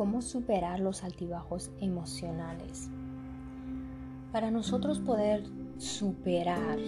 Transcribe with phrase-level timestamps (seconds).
[0.00, 2.88] cómo superar los altibajos emocionales.
[4.32, 5.44] Para nosotros poder
[5.76, 6.78] superar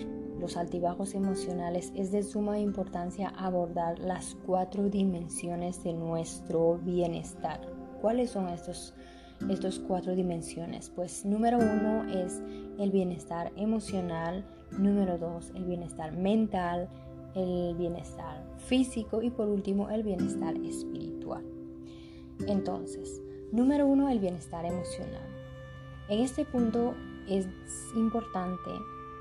[0.41, 7.61] los altibajos emocionales es de suma importancia abordar las cuatro dimensiones de nuestro bienestar.
[8.01, 8.95] ¿Cuáles son estos,
[9.51, 10.89] estos cuatro dimensiones?
[10.89, 12.41] Pues número uno es
[12.79, 16.89] el bienestar emocional, número dos el bienestar mental,
[17.35, 21.12] el bienestar físico y por último el bienestar espiritual.
[22.47, 23.21] Entonces,
[23.51, 25.27] número uno, el bienestar emocional.
[26.09, 26.95] En este punto
[27.29, 27.47] es
[27.95, 28.71] importante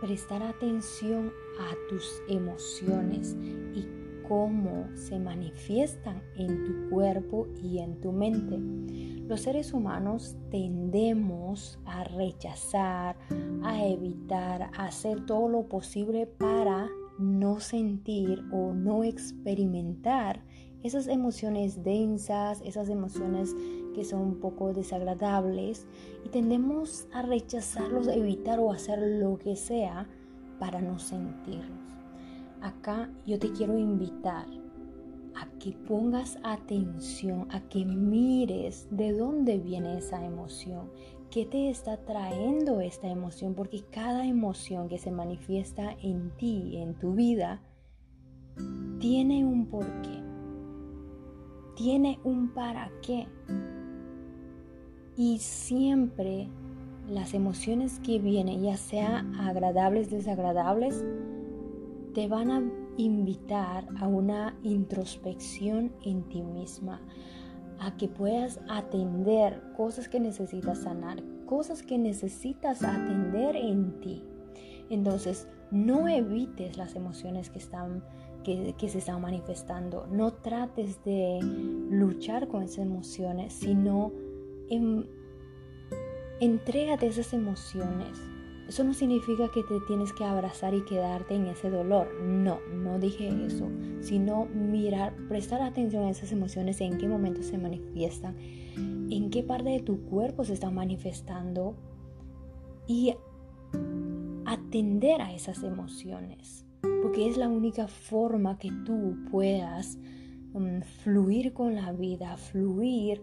[0.01, 3.35] prestar atención a tus emociones
[3.75, 3.87] y
[4.27, 8.57] cómo se manifiestan en tu cuerpo y en tu mente.
[9.27, 13.17] Los seres humanos tendemos a rechazar,
[13.63, 20.43] a evitar, a hacer todo lo posible para no sentir o no experimentar
[20.83, 23.55] esas emociones densas, esas emociones
[23.93, 25.85] que son un poco desagradables
[26.25, 30.07] y tendemos a rechazarlos, a evitar o hacer lo que sea
[30.59, 31.79] para no sentirlos.
[32.61, 34.45] Acá yo te quiero invitar
[35.35, 40.89] a que pongas atención, a que mires de dónde viene esa emoción,
[41.29, 46.93] qué te está trayendo esta emoción, porque cada emoción que se manifiesta en ti, en
[46.95, 47.61] tu vida,
[48.99, 50.20] tiene un porqué
[51.75, 53.27] tiene un para qué.
[55.15, 56.47] Y siempre
[57.07, 61.03] las emociones que vienen, ya sea agradables, desagradables,
[62.13, 62.63] te van a
[62.97, 67.01] invitar a una introspección en ti misma,
[67.79, 74.23] a que puedas atender cosas que necesitas sanar, cosas que necesitas atender en ti.
[74.89, 78.03] Entonces, no evites las emociones que están
[78.43, 80.07] que, se están manifestando.
[80.07, 81.39] No trates de
[81.89, 84.11] luchar con esas emociones, sino
[84.69, 85.07] en,
[86.39, 88.17] entrégate esas emociones.
[88.67, 92.13] Eso no significa que te tienes que abrazar y quedarte en ese dolor.
[92.21, 93.69] No, no dije eso.
[93.99, 99.69] Sino mirar, prestar atención a esas emociones, en qué momento se manifiestan, en qué parte
[99.69, 101.75] de tu cuerpo se están manifestando
[102.87, 103.13] y
[104.45, 109.97] atender a esas emociones porque es la única forma que tú puedas
[110.53, 113.21] mm, fluir con la vida, fluir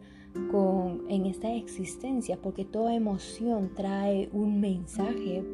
[0.51, 5.45] con, en esta existencia, porque toda emoción trae un mensaje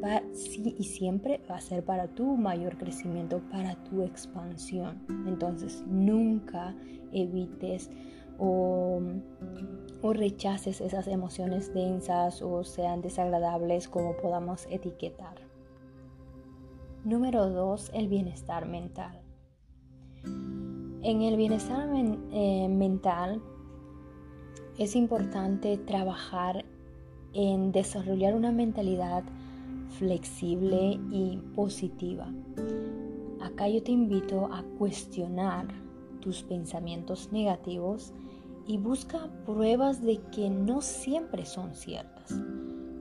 [0.77, 5.03] y siempre va a ser para tu mayor crecimiento, para tu expansión.
[5.27, 6.75] Entonces, nunca
[7.11, 7.89] evites
[8.37, 9.01] o,
[10.01, 15.44] o rechaces esas emociones densas o sean desagradables como podamos etiquetar.
[17.05, 17.91] Número 2.
[17.93, 19.21] El bienestar mental.
[20.23, 21.87] En el bienestar
[22.31, 23.43] eh, mental
[24.79, 26.65] es importante trabajar
[27.33, 29.23] en desarrollar una mentalidad
[29.99, 32.27] flexible y positiva.
[33.39, 35.67] Acá yo te invito a cuestionar
[36.21, 38.13] tus pensamientos negativos
[38.65, 42.33] y busca pruebas de que no siempre son ciertas.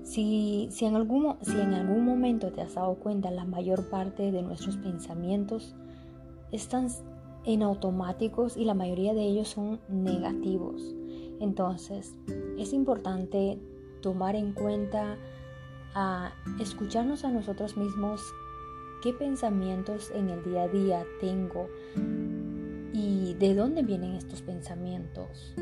[0.04, 4.42] Si, en algún, si en algún momento te has dado cuenta, la mayor parte de
[4.42, 5.74] nuestros pensamientos
[6.52, 6.88] están
[7.44, 10.94] en automáticos y la mayoría de ellos son negativos.
[11.40, 12.14] Entonces,
[12.58, 13.58] es importante
[14.02, 15.16] tomar en cuenta
[15.94, 18.22] a escucharnos a nosotros mismos
[19.02, 21.68] qué pensamientos en el día a día tengo
[22.92, 25.54] y de dónde vienen estos pensamientos.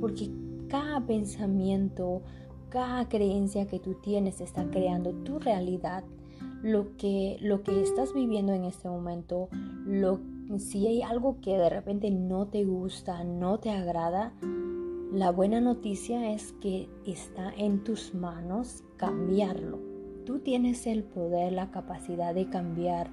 [0.00, 0.30] Porque
[0.72, 2.22] cada pensamiento,
[2.70, 6.02] cada creencia que tú tienes está creando tu realidad.
[6.62, 9.50] Lo que, lo que estás viviendo en este momento,
[9.84, 10.18] lo,
[10.56, 14.32] si hay algo que de repente no te gusta, no te agrada,
[15.12, 19.78] la buena noticia es que está en tus manos cambiarlo.
[20.24, 23.10] Tú tienes el poder, la capacidad de cambiar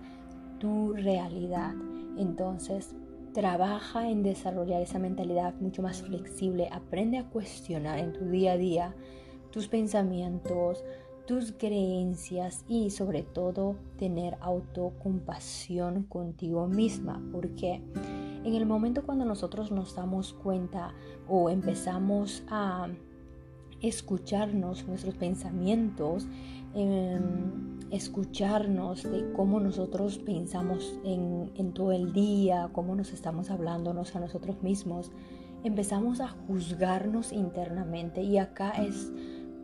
[0.59, 1.73] tu realidad.
[2.17, 2.95] Entonces,
[3.33, 6.69] Trabaja en desarrollar esa mentalidad mucho más flexible.
[6.71, 8.95] Aprende a cuestionar en tu día a día
[9.51, 10.83] tus pensamientos,
[11.25, 17.21] tus creencias y sobre todo tener autocompasión contigo misma.
[17.31, 17.81] Porque
[18.43, 20.93] en el momento cuando nosotros nos damos cuenta
[21.27, 22.87] o empezamos a
[23.81, 26.27] escucharnos nuestros pensamientos,
[26.75, 34.19] Em, escucharnos de cómo nosotros pensamos en, todo el día, cómo nos estamos hablándonos a
[34.19, 35.11] nosotros mismos,
[35.63, 39.11] empezamos a juzgarnos internamente y acá es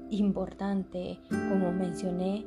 [0.09, 2.45] importante, como mencioné,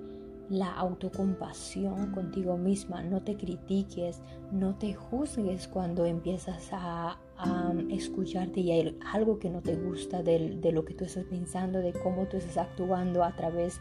[0.48, 3.02] la autocompasión contigo misma.
[3.02, 9.50] No te critiques, no te juzgues cuando empiezas a, a escucharte y hay algo que
[9.50, 13.22] no te gusta de, de, lo que tú estás pensando, de cómo tú estás actuando
[13.22, 13.80] a través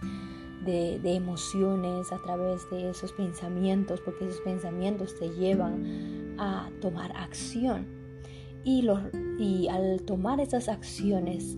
[0.64, 7.88] de, emociones, a través de esos pensamientos, porque esos pensamientos te llevan a tomar acción.
[8.64, 9.00] Y, los,
[9.40, 11.58] y al tomar esas acciones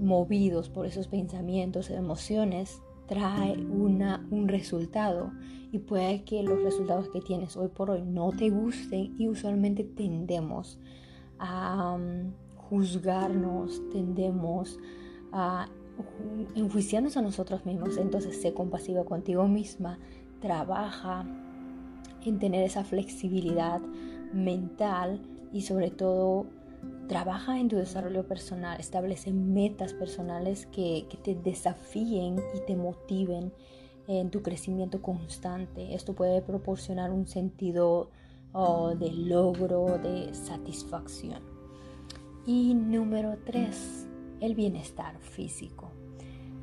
[0.00, 5.32] movidos por esos pensamientos, emociones, trae una, un resultado
[5.72, 9.84] y puede que los resultados que tienes hoy por hoy no te gusten y usualmente
[9.84, 10.78] tendemos
[11.38, 14.78] a um, juzgarnos, tendemos
[15.32, 15.68] a
[16.54, 17.96] enjuiciarnos a nosotros mismos.
[17.96, 19.98] Entonces, sé compasiva contigo misma,
[20.40, 21.26] trabaja
[22.24, 23.80] en tener esa flexibilidad
[24.32, 25.20] mental
[25.52, 26.46] y sobre todo
[27.08, 33.52] trabaja en tu desarrollo personal, establece metas personales que, te desafíen y te motiven
[34.06, 35.94] en tu crecimiento constante.
[35.94, 38.10] Esto puede proporcionar un sentido
[38.98, 41.42] de logro, de satisfacción.
[42.46, 44.07] Y número tres,
[44.40, 45.90] el bienestar físico.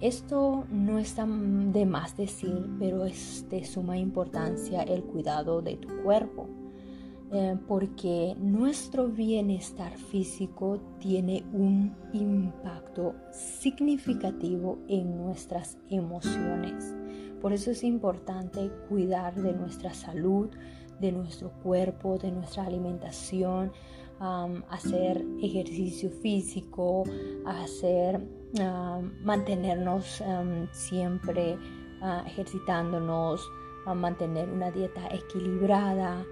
[0.01, 5.87] Esto no está de más decir, pero es de suma importancia el cuidado de tu
[6.03, 6.49] cuerpo.
[7.31, 16.95] Eh, porque nuestro bienestar físico tiene un impacto significativo en nuestras emociones.
[17.41, 20.49] Por eso es importante cuidar de nuestra salud,
[20.99, 23.71] de nuestro cuerpo, de nuestra alimentación,
[24.19, 27.03] hacer ejercicio físico,
[27.45, 28.21] hacer,
[29.23, 30.23] mantenernos
[30.71, 31.57] siempre
[32.01, 33.49] ah, ejercitándonos,
[33.95, 36.25] mantener una dieta equilibrada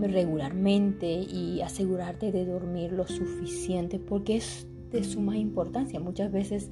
[0.00, 6.00] regularmente y asegurarte de dormir lo suficiente porque es de suma importancia.
[6.00, 6.70] Muchas veces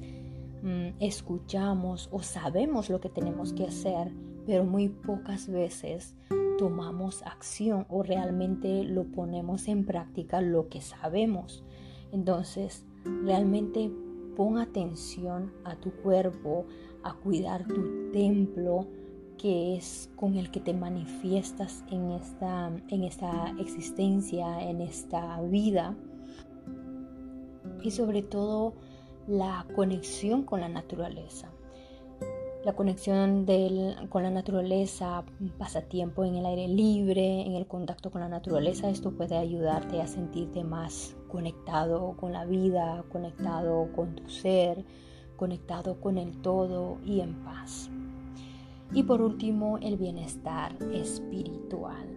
[0.61, 4.11] Mm, escuchamos o sabemos lo que tenemos que hacer,
[4.45, 6.15] pero muy pocas veces
[6.59, 11.63] tomamos acción o realmente lo ponemos en práctica lo que sabemos.
[12.11, 12.83] Entonces,
[13.23, 13.89] realmente
[14.35, 16.65] pon atención a tu cuerpo,
[17.01, 18.87] a cuidar tu templo,
[19.37, 25.95] que es con el que te manifiestas en esta, en esta existencia, en esta vida.
[27.81, 28.73] Y sobre todo,
[29.27, 31.49] la conexión con la naturaleza.
[32.65, 33.45] La conexión
[34.09, 35.23] con la naturaleza,
[35.57, 40.07] pasatiempo en el aire libre, en el contacto con la naturaleza, esto puede ayudarte a
[40.07, 44.83] sentirte más conectado con la vida, conectado con tu ser,
[45.37, 47.89] conectado con el todo y en paz.
[48.93, 52.07] Y por último, el bienestar espiritual.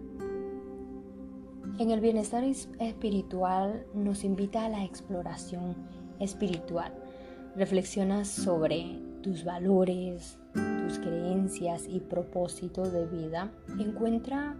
[1.79, 5.75] En el bienestar espiritual nos invita a la exploración
[6.19, 6.93] espiritual
[7.55, 13.51] Reflexiona sobre tus valores, tus creencias y propósito de vida.
[13.79, 14.55] Encuentra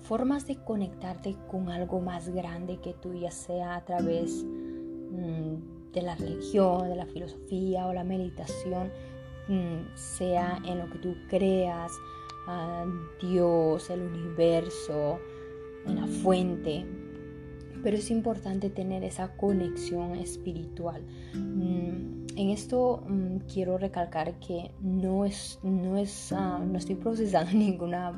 [0.00, 6.02] formas de conectarte con algo más grande que tú, ya sea a través mm, de
[6.02, 8.90] la religión, de la filosofía o la meditación,
[9.48, 11.92] mm, sea en lo que tú creas,
[13.20, 15.18] Dios, el universo,
[15.84, 16.86] en la fuente.
[17.86, 21.06] Pero es importante tener esa conexión espiritual.
[21.34, 27.52] Mm, en esto mm, quiero recalcar que no es, no es, ah, no estoy procesando
[27.56, 28.10] ninguna,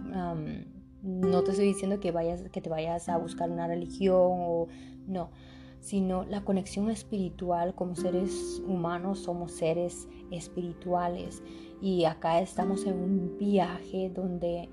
[1.02, 4.68] no te estoy diciendo que vayas, que te vayas a buscar una religión o
[5.06, 5.32] no,
[5.80, 11.42] sino la conexión espiritual como seres humanos somos seres espirituales
[11.82, 14.70] y acá estamos en un viaje donde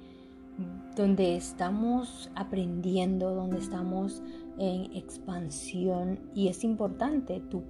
[0.96, 4.22] donde estamos aprendiendo, donde estamos
[4.58, 7.62] en expansión y es importante tu,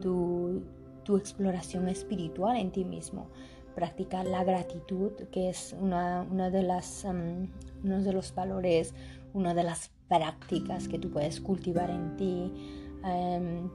[0.00, 0.62] tu,
[1.04, 3.28] tu exploración espiritual en ti mismo.
[3.74, 7.48] Practicar la gratitud, que es una, una de las, um,
[7.84, 8.94] uno de los valores,
[9.32, 12.52] una de las prácticas que tú puedes cultivar en ti.
[13.04, 13.70] Um,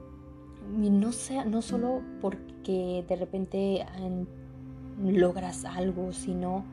[0.84, 4.26] y no, sea, no solo porque de repente um,
[5.12, 6.64] logras algo, sino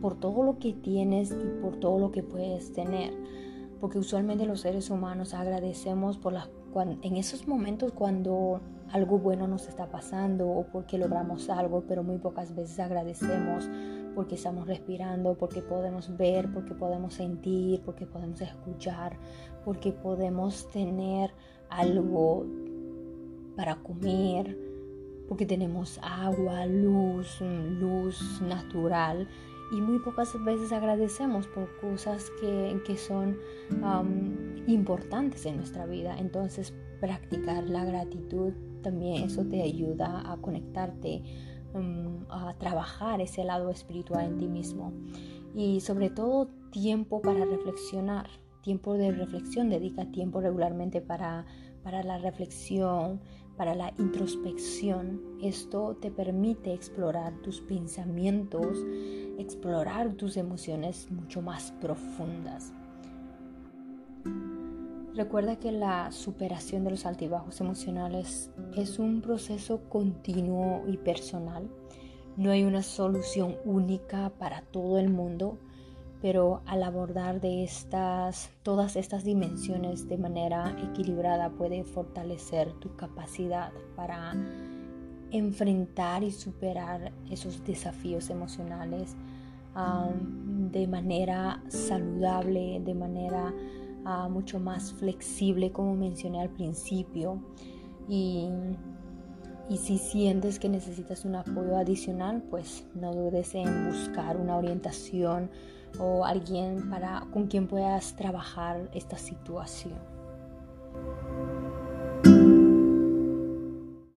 [0.00, 3.12] por todo lo que tienes y por todo lo que puedes tener.
[3.80, 6.18] Porque usualmente los seres humanos agradecemos
[7.02, 8.60] en esos momentos cuando
[8.92, 13.68] algo bueno nos está pasando o porque logramos algo, pero muy pocas veces agradecemos
[14.14, 19.18] porque estamos respirando, porque podemos ver, porque podemos sentir, porque podemos escuchar,
[19.64, 21.30] porque podemos tener
[21.68, 22.46] algo
[23.56, 24.56] para comer,
[25.28, 29.28] porque tenemos agua, luz, luz natural
[29.72, 33.36] y muy pocas veces agradecemos por cosas que, que son
[34.66, 36.16] importantes en nuestra vida.
[36.18, 38.52] Entonces practicar la gratitud
[38.82, 41.22] también eso te ayuda a conectarte,
[41.74, 44.92] mm, a trabajar ese lado espiritual en ti mismo.
[45.56, 48.28] Y sobre todo tiempo para reflexionar,
[48.62, 51.46] tiempo de reflexión, dedica tiempo regularmente para,
[51.86, 53.20] para la reflexión,
[53.56, 55.22] para la introspección.
[55.40, 58.84] Esto te permite explorar tus pensamientos,
[59.38, 62.72] explorar tus emociones mucho más profundas.
[65.14, 71.70] Recuerda que la superación de los altibajos emocionales es un proceso continuo y personal.
[72.36, 75.60] No hay una solución única para todo el mundo,
[76.20, 83.70] pero al abordar de estas, todas estas dimensiones de manera equilibrada puede fortalecer tu capacidad
[83.94, 84.34] para
[85.30, 89.14] enfrentar y superar esos desafíos emocionales
[90.72, 93.52] de manera saludable, de manera
[94.30, 97.42] mucho más flexible como mencioné al principio.
[98.08, 98.48] Y,
[99.68, 105.50] y si sientes que necesitas un apoyo adicional pues no dudes en buscar una orientación
[105.98, 109.94] o alguien para con quien puedas trabajar esta situación.